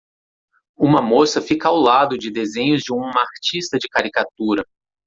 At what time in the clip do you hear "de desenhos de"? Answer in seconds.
2.17-2.91